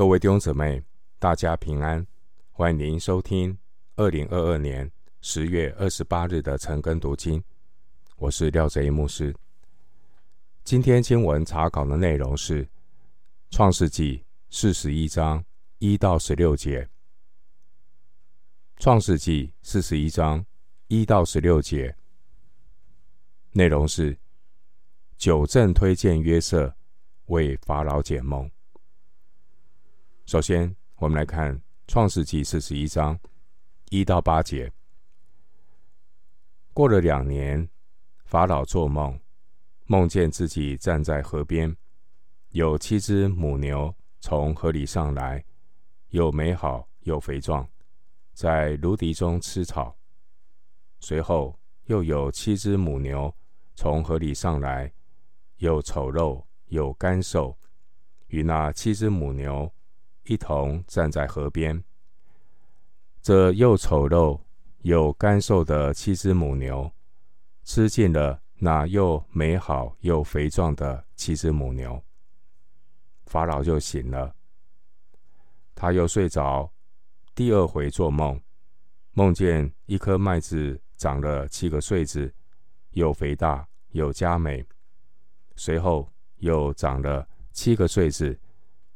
[0.00, 0.82] 各位弟兄姊妹，
[1.18, 2.06] 大家平安！
[2.52, 3.58] 欢迎您收听
[3.96, 7.44] 二零二二年十月二十八日的晨更读经。
[8.16, 9.36] 我是廖哲一牧师。
[10.64, 12.64] 今天经文查考的内容是
[13.50, 14.16] 《创世纪》
[14.48, 15.44] 四十一章
[15.80, 16.80] 一到十六节。
[18.78, 20.46] 《创世纪》四十一章
[20.88, 21.94] 一到十六节
[23.52, 24.16] 内容是
[25.18, 26.74] 九正推荐约瑟
[27.26, 28.50] 为法老解梦。
[30.30, 31.56] 首先，我们来看
[31.88, 33.18] 《创世纪》四十一章
[33.88, 34.72] 一到八节。
[36.72, 37.68] 过了两年，
[38.26, 39.18] 法老做梦，
[39.86, 41.76] 梦见自己站在河边，
[42.50, 45.44] 有七只母牛从河里上来，
[46.10, 47.68] 又美好又肥壮，
[48.32, 49.96] 在芦荻中吃草。
[51.00, 53.34] 随后又有七只母牛
[53.74, 54.92] 从河里上来，
[55.56, 57.58] 又丑陋又干瘦，
[58.28, 59.68] 与那七只母牛。
[60.30, 61.82] 一同站在河边，
[63.20, 64.40] 这又丑陋
[64.82, 66.88] 又干瘦的七只母牛，
[67.64, 72.00] 吃尽了那又美好又肥壮的七只母牛。
[73.26, 74.32] 法老就醒了，
[75.74, 76.72] 他又睡着，
[77.34, 78.40] 第二回做梦，
[79.10, 82.32] 梦见一颗麦子长了七个穗子，
[82.90, 84.64] 又肥大又佳美。
[85.56, 88.38] 随后又长了七个穗子，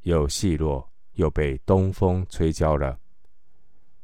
[0.03, 0.89] 又细弱。
[1.15, 2.99] 又被东风吹焦了。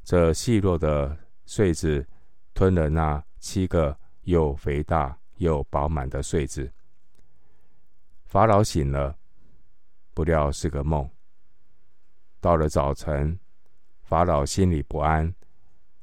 [0.03, 2.07] 这细弱的穗子
[2.55, 6.73] 吞了那七个又肥大又饱满的穗子。
[8.25, 9.17] 法老醒了，
[10.15, 11.09] 不料是个梦。
[12.41, 13.39] 到了早晨，
[14.03, 15.35] 法老心里不安，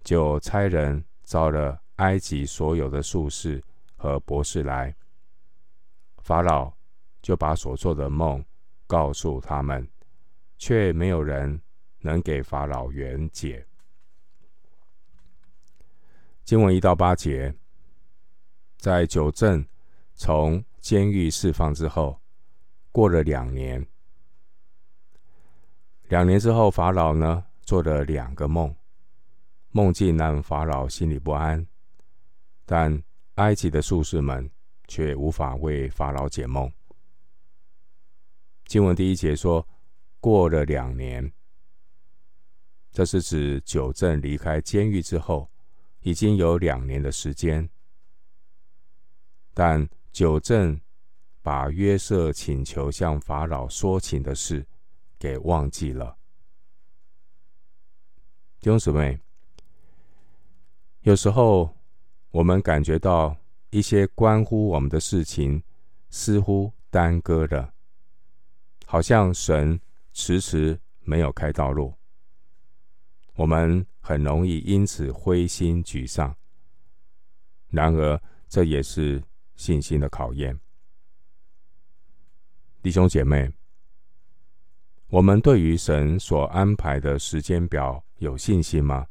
[0.04, 3.64] 就差人召了埃及所有的术士
[3.96, 4.96] 和博士来。
[6.20, 6.72] 法老
[7.22, 8.44] 就把所做的梦
[8.86, 9.88] 告诉他们。
[10.58, 11.62] 却没有人
[12.00, 13.66] 能给法老圆解。
[16.44, 17.54] 经文一到八节，
[18.78, 19.66] 在九正
[20.16, 22.20] 从监狱释放之后，
[22.92, 23.86] 过了两年。
[26.10, 28.76] 两年之后，法老呢做了两个梦，
[29.72, 31.68] 梦境让法老心里不安，
[32.66, 33.04] 但
[33.36, 34.50] 埃及的术士们
[34.88, 36.72] 却无法为法老解梦。
[38.66, 39.68] 经文第一节说。
[40.28, 41.32] 过了两年，
[42.92, 45.50] 这是指九正离开监狱之后，
[46.02, 47.70] 已经有两年的时间。
[49.54, 50.78] 但九正
[51.42, 54.68] 把约瑟请求向法老说情的事
[55.18, 56.18] 给忘记了。
[58.60, 59.18] 弟兄姊妹，
[61.04, 61.74] 有时候
[62.32, 63.34] 我们感觉到
[63.70, 65.64] 一些关乎我们的事情
[66.10, 67.74] 似乎耽搁了，
[68.86, 69.80] 好像神。
[70.20, 71.94] 迟迟没有开道路，
[73.36, 76.36] 我们很容易因此灰心沮丧。
[77.68, 78.20] 然而，
[78.50, 79.24] 这也是
[79.56, 80.60] 信心的考验。
[82.82, 83.54] 弟兄姐妹，
[85.10, 89.06] 我们对于神所安排的时间表有信心吗？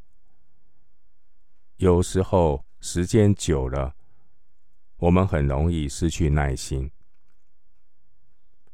[1.77, 3.95] 有时候时间久了，
[4.97, 6.91] 我们很容易失去耐心，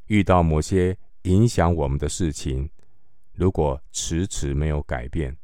[0.06, 0.99] 遇到某些。
[1.22, 2.69] 影响我们的事情，
[3.33, 5.37] 如果迟迟没有改变，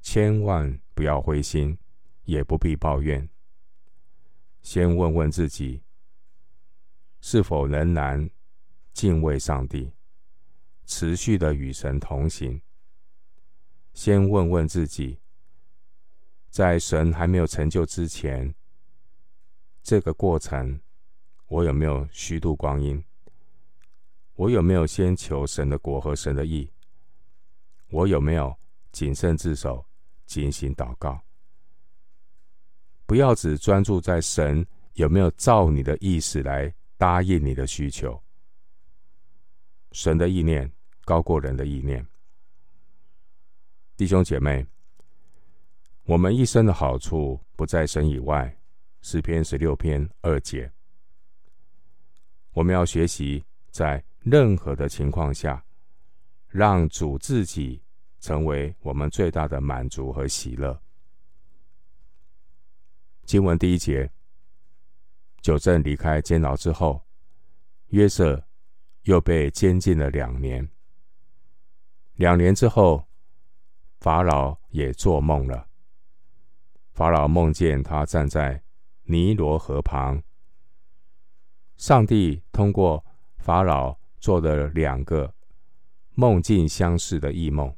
[0.00, 1.78] 千万不要灰心，
[2.24, 3.28] 也不必抱怨。
[4.62, 5.82] 先问问自己，
[7.20, 8.28] 是否仍然
[8.92, 9.92] 敬畏上帝，
[10.86, 12.60] 持续的与神同行。
[13.92, 15.20] 先问问自己，
[16.50, 18.52] 在神还没有成就之前，
[19.84, 20.80] 这个过程，
[21.46, 23.04] 我有没有虚度光阴？
[24.36, 26.68] 我有没有先求神的国和神的义？
[27.90, 28.52] 我有没有
[28.90, 29.86] 谨慎自守、
[30.26, 31.20] 警醒祷告？
[33.06, 38.20] 不要只专注在神有没有照你的意思来答应你的需求。
[39.92, 40.68] 神的意念
[41.04, 42.04] 高过人的意念。
[43.96, 44.66] 弟兄姐妹，
[46.02, 48.52] 我们一生的好处不在神以外。
[49.02, 50.72] 诗篇十六篇二节，
[52.52, 54.02] 我们要学习在。
[54.24, 55.62] 任何的情况下，
[56.48, 57.82] 让主自己
[58.20, 60.80] 成为我们最大的满足和喜乐。
[63.26, 64.10] 经文第一节，
[65.42, 67.02] 九正离开监牢之后，
[67.88, 68.42] 约瑟
[69.02, 70.66] 又被监禁了两年。
[72.14, 73.06] 两年之后，
[74.00, 75.68] 法老也做梦了。
[76.92, 78.62] 法老梦见他站在
[79.02, 80.22] 尼罗河旁，
[81.76, 83.04] 上帝通过
[83.36, 84.02] 法老。
[84.24, 85.34] 做的两个
[86.12, 87.76] 梦境相似的异梦，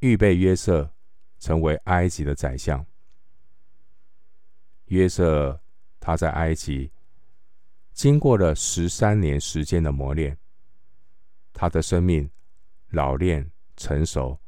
[0.00, 0.92] 预备约瑟
[1.38, 2.84] 成为埃及的宰相。
[4.88, 5.58] 约瑟
[5.98, 6.92] 他在埃及
[7.94, 10.36] 经过了十三年时间的磨练，
[11.54, 12.30] 他的生命
[12.90, 14.38] 老练成熟。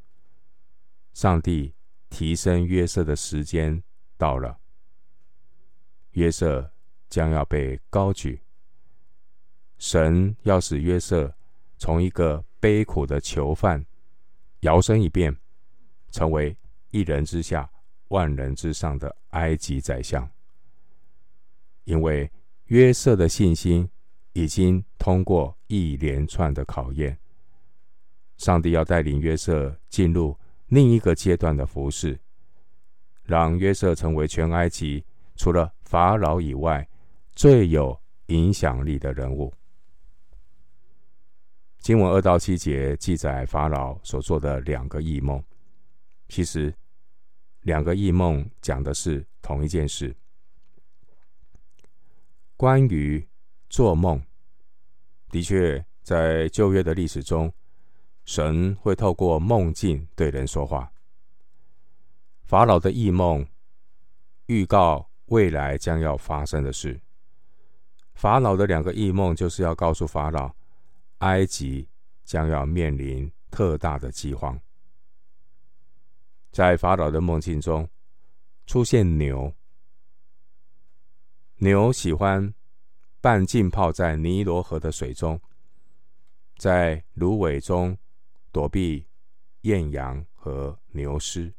[1.15, 1.75] 上帝
[2.11, 3.82] 提升约瑟的时间
[4.19, 4.61] 到了，
[6.11, 6.70] 约瑟
[7.09, 8.43] 将要被高举。
[9.78, 11.32] 神要使约瑟
[11.76, 13.84] 从一个悲苦的囚犯，
[14.60, 15.34] 摇身一变，
[16.10, 16.56] 成为
[16.90, 17.70] 一人之下、
[18.08, 20.28] 万人之上的埃及宰相。
[21.84, 22.30] 因为
[22.66, 23.88] 约瑟的信心
[24.32, 27.16] 已经通过一连串的考验，
[28.36, 30.36] 上帝要带领约瑟进入
[30.66, 32.19] 另一个阶段的服饰，
[33.22, 35.04] 让约瑟成为全埃及
[35.36, 36.86] 除了法老以外
[37.34, 39.54] 最有影响力的人物。
[41.88, 45.43] 经文二到七节记载法老所做的两个异梦，
[46.29, 46.75] 其实
[47.62, 50.14] 两个异梦讲的是同一件事。
[52.58, 53.26] 关于
[53.70, 54.23] 做梦，
[55.31, 57.50] 的确在旧约的历史中，
[58.26, 60.93] 神会透过梦境对人说话。
[62.43, 63.46] 法老的异梦
[64.44, 67.00] 预告未来将要发生的事。
[68.12, 70.55] 法老的两个异梦就是要告诉法老。
[71.19, 71.88] 埃及
[72.25, 74.61] 将要面临特大的饥荒。
[76.50, 77.88] 在法老的梦境中，
[78.67, 79.53] 出现牛。
[81.56, 82.55] 牛喜欢
[83.20, 85.41] 半浸泡在尼罗河的水中，
[86.56, 87.97] 在芦苇中
[88.53, 89.06] 躲避
[89.62, 91.53] 艳阳和牛虱。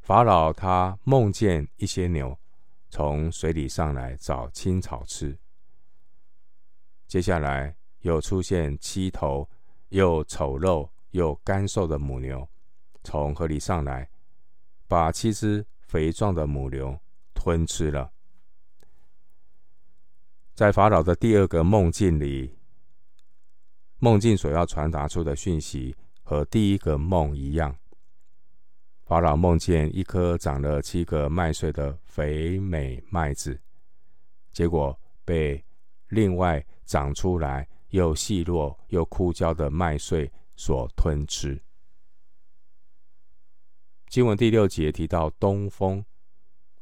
[0.00, 2.38] 法老他梦见一些牛
[2.90, 5.38] 从水里上来找青草吃。
[7.06, 9.48] 接下来又出现七头
[9.90, 12.48] 又丑陋又干瘦的母牛，
[13.04, 14.10] 从河里上来，
[14.88, 16.98] 把七只肥壮的母牛
[17.32, 18.10] 吞吃了。
[20.52, 22.58] 在法老的第二个梦境里，
[23.98, 25.94] 梦境所要传达出的讯息
[26.24, 27.76] 和第一个梦一样。
[29.04, 33.60] 法老梦见一颗长了七个麦穗的肥美麦子，
[34.52, 35.64] 结果被
[36.08, 36.66] 另外。
[36.86, 41.60] 长出来又细弱又枯焦的麦穗所吞吃。
[44.06, 46.02] 经文第六节提到东风，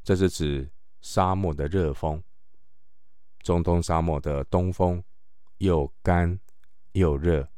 [0.02, 0.70] 这是指
[1.00, 2.22] 沙漠的热风。
[3.40, 5.02] 中东沙漠的东风
[5.58, 6.38] 又干
[6.92, 7.48] 又热，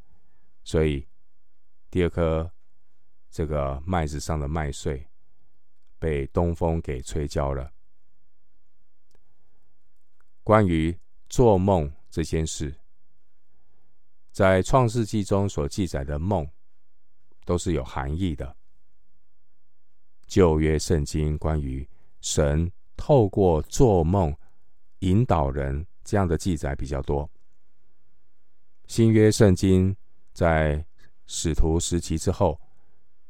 [0.62, 1.06] 所以
[1.90, 2.50] 第二颗
[3.28, 5.04] 这个麦子上的麦穗
[5.98, 7.72] 被东风给吹焦了。
[10.44, 10.96] 关于
[11.28, 11.92] 做梦。
[12.16, 12.74] 这件事，
[14.32, 16.48] 在创世纪中所记载的梦，
[17.44, 18.56] 都是有含义的。
[20.26, 21.86] 旧约圣经关于
[22.22, 24.34] 神透过做梦
[25.00, 27.30] 引导人这样的记载比较多。
[28.86, 29.94] 新约圣经
[30.32, 30.82] 在
[31.26, 32.58] 使徒时期之后，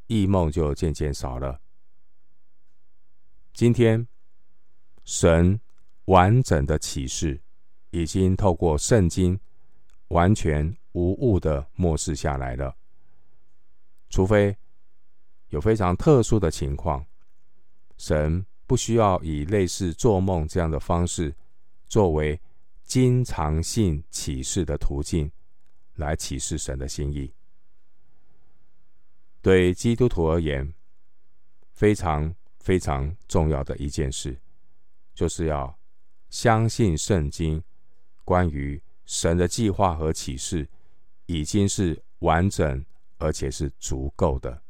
[0.07, 1.61] 异梦就渐渐少了。
[3.53, 4.07] 今天，
[5.03, 5.61] 神
[6.05, 7.43] 完整的启示。
[7.91, 9.39] 已经透过圣经
[10.09, 12.77] 完全无误的默示下来了，
[14.11, 14.57] 除非
[15.49, 17.05] 有非常特殊的情况，
[17.97, 21.35] 神不需要以类似做梦这样的方式
[21.87, 22.41] 作为
[22.83, 25.31] 经常性启示的途径
[25.95, 27.33] 来启示神的心意。
[29.41, 30.75] 对基督徒而言，
[31.73, 34.37] 非常非常重要的一件事，
[35.15, 35.79] 就是要
[36.29, 37.63] 相信圣经。
[38.27, 40.69] 关于神的计划和启示，
[41.27, 42.85] 已经是完整
[43.19, 44.61] 而且是足够的。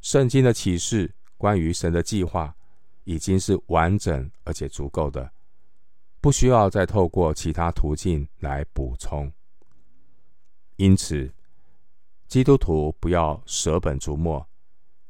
[0.00, 2.54] 圣经的启示关于神的计划，
[3.04, 5.30] 已经是完整而且足够的，
[6.20, 9.32] 不需要再透过其他途径来补充。
[10.74, 11.32] 因此，
[12.26, 14.44] 基督徒不要舍本逐末，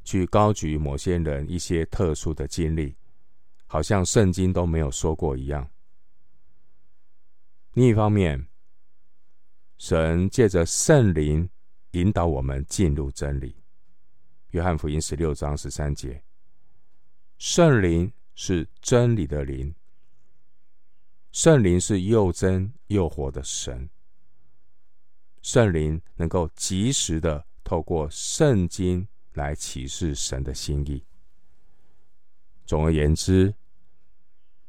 [0.03, 2.95] 去高举某些人一些特殊的经历，
[3.65, 5.67] 好像圣经都没有说过一样。
[7.75, 8.47] 另一方面，
[9.77, 11.49] 神借着圣灵
[11.91, 13.61] 引导我们进入真理。
[14.51, 16.23] 约翰福音十六章十三节，
[17.37, 19.75] 圣灵是真理的灵，
[21.33, 23.89] 圣灵是又真又活的神。
[25.41, 31.03] 圣灵能够及时的透过圣经来启示神的心意。
[32.65, 33.53] 总而言之，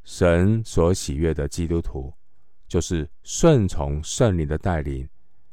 [0.02, 2.12] 神所喜悦的基督徒。
[2.68, 5.08] 就是顺从圣灵的带领，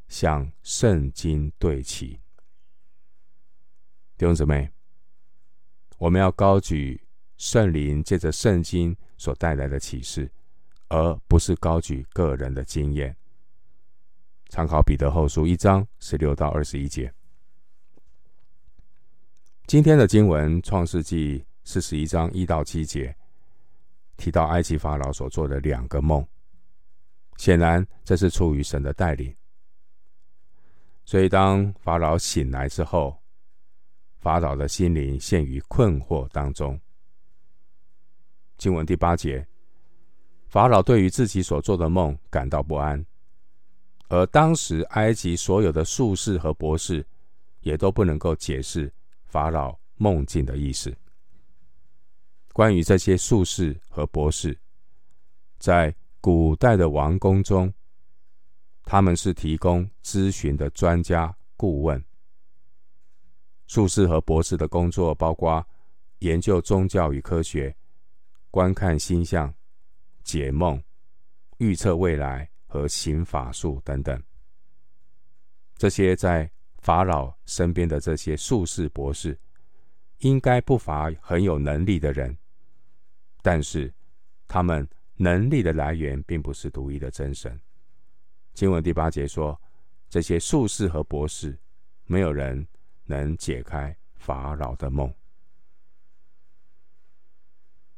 [0.08, 2.20] 向圣经对齐。
[4.18, 4.70] 弟兄姊妹，
[5.98, 7.02] 我们要高举
[7.38, 10.32] 圣灵借着圣经所带来的启示，
[10.90, 13.16] 而不是高举个人的经验。
[14.50, 17.12] 参考彼得后书一章十六到二十一节。
[19.66, 23.16] 今天的经文创世记四十一章一到七节，
[24.16, 26.26] 提到埃及法老所做的两个梦，
[27.38, 29.36] 显然这是出于神的带领。
[31.06, 33.22] 所以当法老醒来之后，
[34.20, 36.80] 法老的心灵陷于困惑当中。
[38.58, 39.46] 经文第八节，
[40.48, 43.06] 法老对于自己所做的梦感到不安。
[44.08, 47.06] 而当时，埃及所有的术士和博士
[47.62, 48.94] 也都不能够解释
[49.26, 50.96] 法老梦境的意思。
[52.54, 54.58] 关于这些术士和博士，
[55.58, 57.74] 在古代的王宫中，
[58.86, 62.02] 他们是提供咨询的专家顾问。
[63.68, 65.68] 术士和博士的工作包括
[66.20, 67.76] 研究宗教与科学、
[68.50, 69.54] 观看星象、
[70.24, 70.82] 解梦、
[71.58, 72.50] 预测未来。
[72.66, 74.20] 和行法术等等，
[75.78, 76.50] 这些在
[76.80, 79.40] 法老身边的这些术士博士，
[80.22, 82.36] 应该不乏很有能力的人，
[83.44, 83.94] 但是
[84.48, 87.60] 他们能力的来源并不是独一的真神。
[88.54, 89.60] 经文第八节说，
[90.10, 91.58] 这些术士和博士，
[92.06, 92.68] 没有人
[93.06, 95.14] 能解开法老的梦。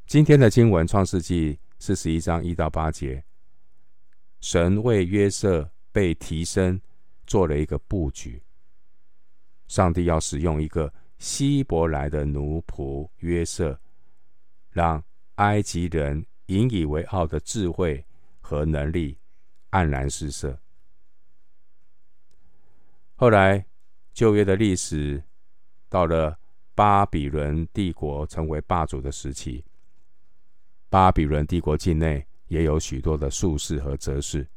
[0.06, 3.24] 今天的经文创世记四十一章一到八节。
[4.42, 6.80] 神为约瑟被提升
[7.26, 8.42] 做了一个布局。
[9.68, 13.80] 上帝要使用一个希伯来的奴仆约瑟，
[14.70, 15.04] 让
[15.36, 18.06] 埃及人引以为傲的智慧
[18.40, 19.18] 和能力
[19.72, 20.60] 黯然失色。
[23.16, 23.66] 后来
[24.14, 25.24] 旧约的历史
[25.90, 26.40] 到了
[26.74, 29.64] 巴比伦帝国成为霸主的时期，
[30.90, 32.26] 巴比伦帝国境内。
[32.48, 34.48] 也有许多的术士和哲士，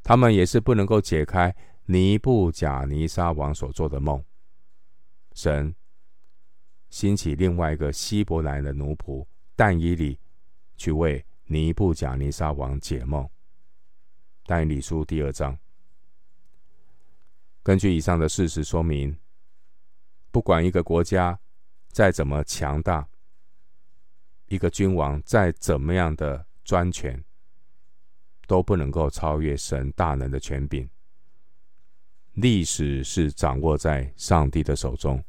[0.00, 1.52] 他们也是不能够解开
[1.86, 4.24] 尼布甲尼撒王所做的梦。
[5.32, 5.74] 神
[6.88, 9.26] 兴起另外一个希伯来的奴仆
[9.60, 10.18] 但以理，
[10.78, 13.28] 去为尼布甲尼撒王解梦。
[14.46, 15.58] 但以理书第二章，
[17.62, 19.14] 根据以上的事实说明，
[20.30, 21.38] 不管一个国家
[21.88, 23.06] 再怎么强大。
[24.46, 27.22] 一个君王再怎么样的专权，
[28.46, 30.88] 都不能够超越神大能的权柄。
[32.32, 35.22] 历史是掌握在上帝的手中。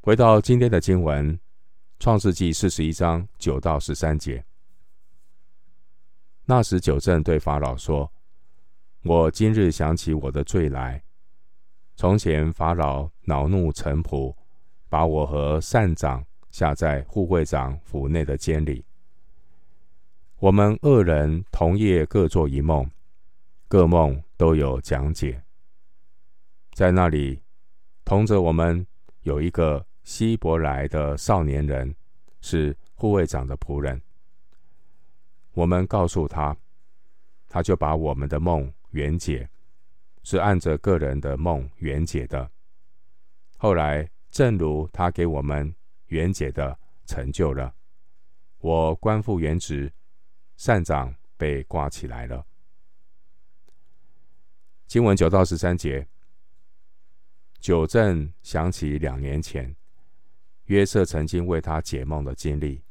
[0.00, 1.36] 回到今天的经文，
[1.98, 4.44] 《创世记》四十一章九到十三节。
[6.44, 8.12] 那时九正对法老说
[9.02, 11.02] ：“我今日想起我的罪来。
[11.96, 14.34] 从前法老恼怒臣仆，
[14.88, 18.82] 把我和善长。”下在护卫长府内的监里，
[20.38, 22.90] 我们二人同夜各做一梦，
[23.68, 25.44] 各梦都有讲解。
[26.72, 27.42] 在那里，
[28.02, 28.84] 同着我们
[29.20, 31.94] 有一个希伯来的少年人，
[32.40, 34.00] 是护卫长的仆人。
[35.52, 36.56] 我们告诉他，
[37.46, 39.50] 他就把我们的梦圆解，
[40.22, 42.50] 是按着个人的梦圆解的。
[43.58, 45.74] 后来，正如他给我们。
[46.06, 47.74] 圆解的成就了，
[48.60, 49.92] 我官复原职，
[50.56, 52.46] 善长被挂起来了。
[54.86, 56.08] 经文九到十三节，
[57.60, 59.76] 九正想起两年前
[60.68, 62.82] 约瑟曾经为他解梦的经历，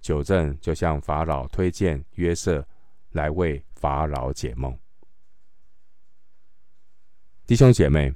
[0.00, 2.66] 九正就向法老推荐约瑟
[3.12, 4.76] 来为法老解梦。
[7.46, 8.14] 弟兄姐妹，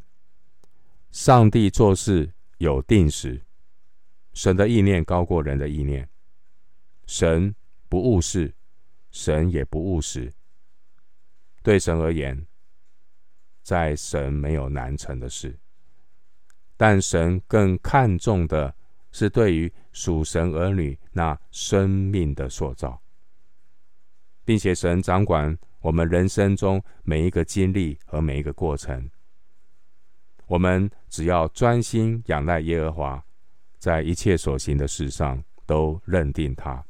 [1.11, 3.41] 上帝做事有定时。
[4.33, 6.09] 神的意念高过人的意念，
[7.07, 7.55] 神
[7.91, 8.55] 不误事，
[9.11, 10.33] 神也不误时。
[11.63, 12.47] 对神而言，
[13.63, 15.59] 在神没有难成的事，
[16.83, 18.75] 但神更看重的
[19.13, 23.01] 是对于属神儿女那生命的塑造，
[24.45, 29.09] 并且神掌管我们人生中每一个经历和每一个过程。
[30.49, 33.25] 我们只要专心仰赖耶和华。
[33.79, 36.85] 在一切所行的事上，都认定他，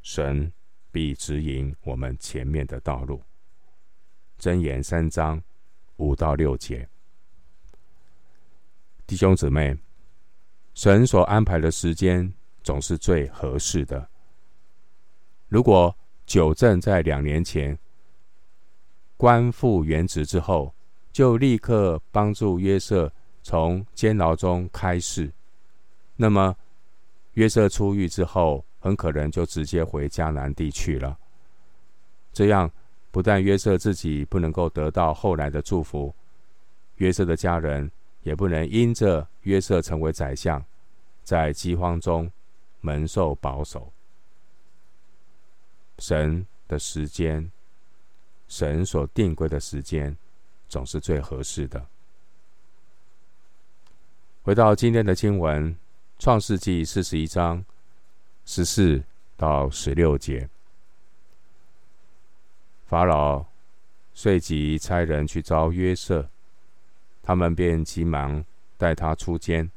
[0.00, 0.52] 神
[0.92, 3.20] 必指引我们前面的道路。
[4.38, 5.42] 箴言三章
[5.96, 6.88] 五到六节，
[9.08, 9.74] 弟兄姊妹，
[10.74, 12.30] 神所安排的时间
[12.62, 14.06] 总是最合适的。
[15.48, 15.96] 如果
[16.26, 17.76] 九正在两年前
[19.16, 20.74] 官复原职之后，
[21.10, 23.10] 就立刻帮助约瑟
[23.42, 25.32] 从监牢中开释。
[26.14, 26.54] 那么，
[27.32, 31.18] 约瑟出狱之后，很可能就直接回迦南地去了。
[32.30, 32.70] 这样，
[33.10, 36.14] 不但约瑟自己不能够得到后来的祝福，
[36.96, 37.90] 约瑟的家人
[38.22, 40.64] 也不能因着约瑟成为宰相，
[41.22, 42.30] 在饥荒中
[42.80, 43.92] 蒙受保守。
[45.98, 47.50] 神的时间，
[48.46, 50.16] 神所定规的时间，
[50.68, 51.86] 总是最合适的。
[54.42, 55.74] 回到今天的经文，
[56.18, 57.64] 《创世纪》四十一章
[58.46, 59.02] 十四
[59.36, 60.48] 到十六节，
[62.86, 63.44] 法老
[64.14, 66.28] 随即差人去招约瑟，
[67.28, 68.42] 他们便急忙
[68.78, 69.70] 带他出监，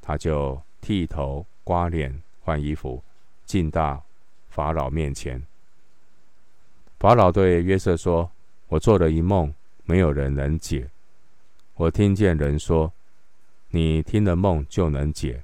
[0.00, 3.02] 他就剃头、刮脸、换衣服，
[3.44, 4.00] 进到
[4.50, 5.42] 法老面前，
[7.00, 8.30] 法老对约瑟说
[8.70, 9.52] ：“我做了一梦，
[9.82, 10.88] 没有人能解。
[11.74, 12.92] 我听见人说，
[13.70, 15.42] 你听了梦就能解。”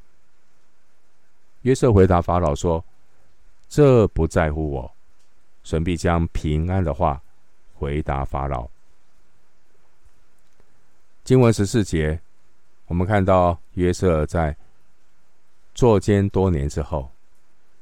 [1.63, 2.85] 约瑟回答法老说
[3.69, 4.93] ：“这不在乎我，
[5.65, 7.21] 神必将平安的话
[7.75, 8.69] 回答法老。”
[11.25, 12.21] 经文十四节，
[12.87, 14.57] 我们看到约瑟在
[15.75, 17.11] 坐监多年之后，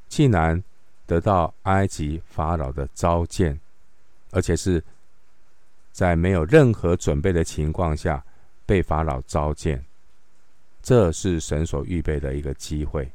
[0.09, 0.62] 竟然。
[1.06, 3.59] 得到埃及法老的召见，
[4.30, 4.80] 而且是
[5.90, 8.25] 在没有任何准备的情况下
[8.64, 9.85] 被法老召见，
[10.80, 13.11] 这是神所预备的一个机会。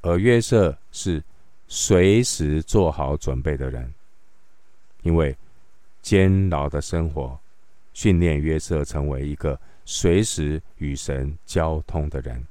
[0.00, 1.22] 而约瑟是
[1.68, 3.92] 随时做好准备的人，
[5.02, 5.36] 因为
[6.00, 7.38] 监牢的生活
[7.96, 12.46] 训练约瑟成为一个随时与神交通的人。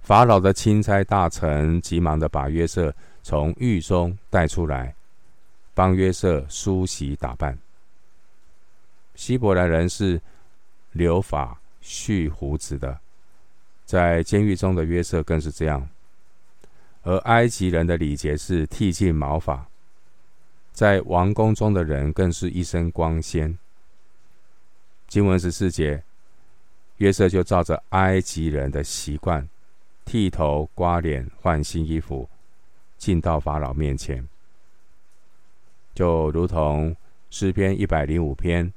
[0.00, 4.94] 法老的钦差大臣急忙的把约瑟从狱中带出来，
[5.74, 7.58] 帮约瑟梳洗打扮。
[9.16, 10.20] 希伯来人是
[10.92, 12.96] 留发蓄胡子的，
[13.84, 15.88] 在监狱中的约瑟更是这样。
[17.02, 19.66] 而埃及人的礼节是剃尽毛发，
[20.76, 23.56] 在王宫中的人更是一身光鲜。
[25.08, 26.02] 经文十四节，
[26.98, 29.48] 约瑟就照着埃及人的习惯。
[30.04, 32.28] 剃头、刮脸、换新衣服，
[32.98, 34.28] 进到法老面前，
[35.94, 36.94] 就如同
[37.30, 38.70] 诗篇一百零五篇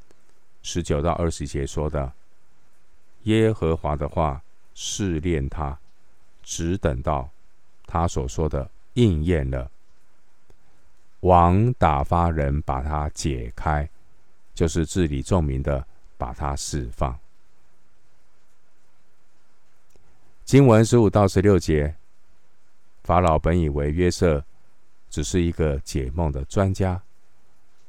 [0.64, 2.14] 十九到二十节说的
[3.24, 4.42] ：“耶和华的话
[4.74, 5.78] 试炼他，
[6.44, 7.30] 只等到
[7.86, 9.70] 他所说的应验了。
[11.22, 13.90] 王打发人把他解开，
[14.54, 15.86] 就是治理众民的，
[16.18, 17.18] 把他释放。”
[20.46, 21.94] 经文十五到十六节，
[23.04, 24.44] 法老本以为约瑟
[25.10, 27.02] 只是一个解梦的专家，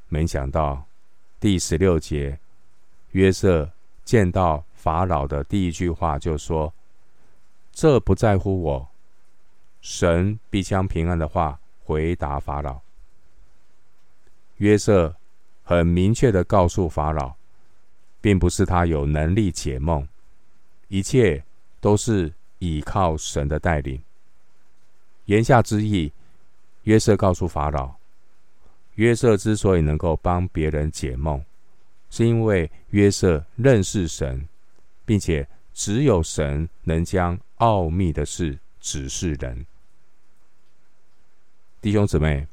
[0.09, 0.85] 没想到
[1.39, 2.37] 第十六节，
[3.11, 3.71] 约瑟
[4.03, 6.71] 见到法老的第一句话就说
[7.73, 8.87] ：“这不在乎我，
[9.81, 12.79] 神必将平安的话回答法老。”
[14.61, 15.13] 约瑟
[15.63, 17.33] 很明确的告诉法老，
[18.21, 20.07] 并不是他有能力解梦，
[20.87, 21.43] 一切
[21.79, 22.31] 都是。
[22.63, 23.99] 倚靠神的带领。
[25.25, 26.11] 言下之意，
[26.83, 27.95] 约瑟告诉法老，
[28.93, 31.43] 约瑟之所以能够帮别人解梦，
[32.11, 34.47] 是因为约瑟认识神，
[35.07, 39.65] 并且只有神能将奥秘的事指示人。
[41.81, 42.45] 弟兄姊妹，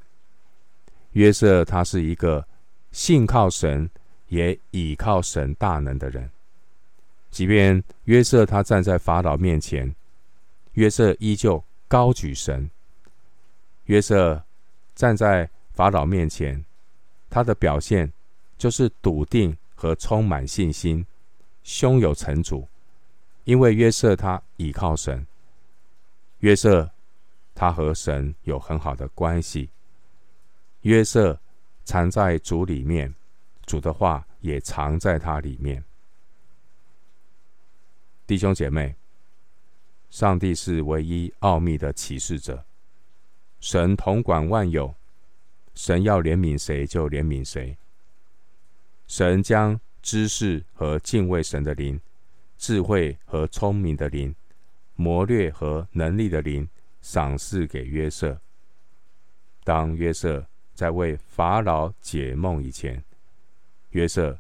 [1.18, 2.46] 约瑟他是一个
[2.92, 3.90] 信靠神，
[4.28, 6.31] 也倚靠神大能的人。
[7.28, 9.92] 即便约瑟他站在法老面前，
[10.74, 12.70] 约瑟依旧高举神。
[13.87, 14.40] 约瑟
[14.94, 16.64] 站在法老面前，
[17.28, 18.12] 他的表现
[18.57, 21.04] 就是笃定和充满信心，
[21.64, 22.64] 胸有成竹。
[23.42, 25.26] 因为约瑟他倚靠神，
[26.38, 26.88] 约瑟
[27.57, 29.68] 他和神有很好的关系。
[30.82, 31.38] 约瑟
[31.84, 33.12] 藏在主里面，
[33.66, 35.82] 主的话也藏在他里面。
[38.26, 38.94] 弟兄姐妹，
[40.10, 42.64] 上帝是唯一奥秘的启示者，
[43.60, 44.94] 神统管万有，
[45.74, 47.76] 神要怜悯谁就怜悯谁。
[49.06, 51.98] 神将知识和敬畏神的灵、
[52.56, 54.34] 智慧和聪明的灵、
[54.94, 56.68] 谋略和能力的灵
[57.00, 58.38] 赏赐给约瑟。
[59.64, 60.46] 当约瑟
[60.78, 63.02] 在为法老解梦以前，
[63.90, 64.38] 约瑟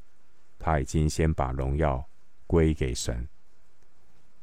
[0.56, 2.08] 他已经先把荣耀
[2.46, 3.26] 归给神。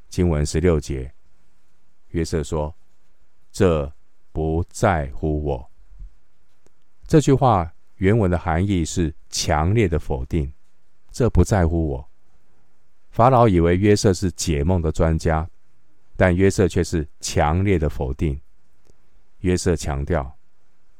[0.10, 1.10] 经文十六节，
[2.10, 2.75] 约瑟说
[3.49, 3.89] ：“这
[4.34, 5.71] 不在乎我。”
[7.08, 10.51] 这句话原文的含义是强烈的否定，
[11.13, 12.10] 这不在乎我。
[13.10, 15.49] 法老以为约瑟是解梦的专家，
[16.17, 18.38] 但约瑟却是强烈的否定。
[19.39, 20.35] 约瑟强调，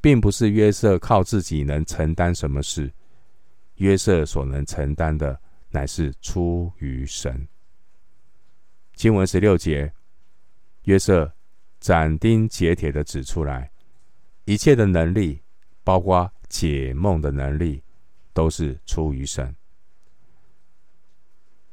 [0.06, 2.94] 并不是约瑟靠自己能承担什么事，
[3.78, 5.42] 约瑟所能承担的
[5.72, 7.48] 乃是出于神。
[8.94, 9.92] 经文十六节，
[10.84, 11.34] 约瑟
[11.80, 13.72] 斩钉截铁的指出来，
[14.44, 15.42] 一切的能力，
[15.84, 17.82] 包括解梦的能力，
[18.32, 19.56] 都是出于神。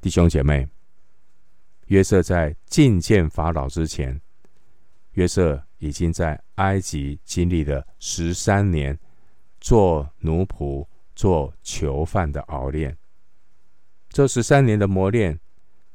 [0.00, 0.66] 弟兄姐妹，
[1.88, 4.18] 约瑟在觐见法老之前，
[5.10, 8.96] 约瑟已经在埃及经历了十三年
[9.60, 12.96] 做奴仆、做囚犯的熬炼。
[14.08, 15.36] 这十三年的磨练，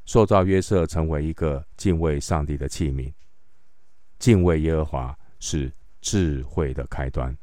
[0.03, 3.13] 塑造约瑟成为一个敬畏上帝的器皿。
[4.19, 5.71] 敬畏耶和华是
[6.01, 7.35] 智慧的开端。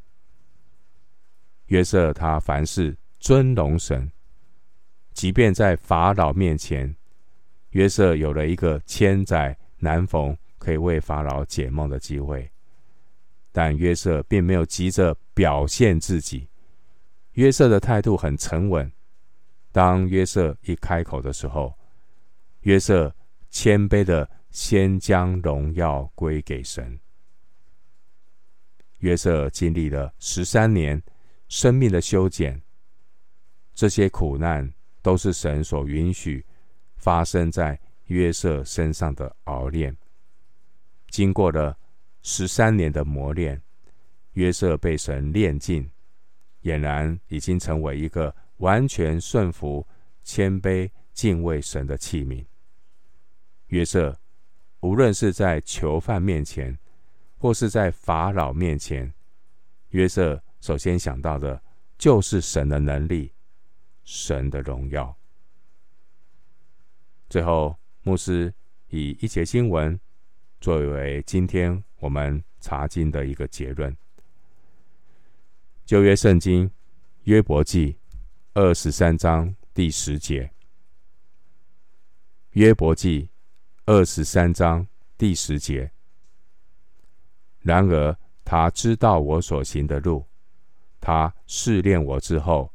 [1.69, 4.13] 约瑟他凡事尊荣神。
[5.15, 6.95] 即便在法老面前，
[7.71, 12.51] 约瑟有了一个千载难逢可以为法老解梦的机会，
[13.53, 16.49] 但约瑟并没有急着表现自己。
[17.33, 18.91] 约瑟的态度很沉稳。
[19.71, 21.77] 当约瑟一开口的时候，
[22.61, 23.15] 约瑟
[23.51, 26.99] 谦卑的先将荣耀归给神。
[29.01, 31.03] 约瑟经历了十三年
[31.49, 32.63] 生命的修剪，
[33.75, 34.73] 这些苦难。
[35.05, 36.43] 都是神所允许
[36.97, 39.95] 发生在约瑟身上的熬炼。
[41.15, 41.79] 经过了
[42.23, 43.63] 十三年的磨练，
[44.33, 45.89] 约瑟被神炼尽，
[46.63, 49.87] 俨然已经成为一个完全顺服、
[50.25, 52.45] 谦卑、敬畏神的器皿。
[53.69, 54.19] 约瑟
[54.81, 56.77] 无论是在囚犯面前，
[57.39, 59.15] 或是在法老面前，
[59.91, 61.63] 约瑟首先想到的
[61.97, 63.33] 就是神的能力。
[64.03, 65.17] 神的荣耀。
[67.31, 68.53] 最后，牧师
[68.89, 69.99] 以一节经文
[70.65, 73.95] 作为今天我们查经的一个结论：
[75.85, 76.71] 旧约圣经
[77.25, 77.99] 约伯记
[78.55, 80.51] 二十三章第十节。
[82.53, 83.29] 约伯记
[83.85, 85.91] 二十三章第十节。
[87.61, 90.25] 然而，他知道我所行的路，
[90.99, 92.73] 他试炼我之后。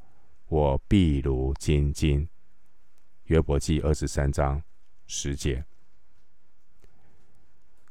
[0.47, 2.29] 我必如金金。
[3.25, 4.61] 约伯记二十三章
[5.07, 5.65] 十节。